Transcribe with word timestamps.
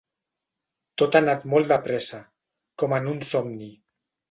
Tot 1.01 1.17
ha 1.17 1.21
anat 1.25 1.45
molt 1.51 1.69
de 1.73 1.79
pressa, 1.85 2.23
com 2.85 2.99
en 3.01 3.13
un 3.15 3.23
somni. 3.37 3.73